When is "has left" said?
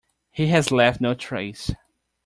0.47-0.99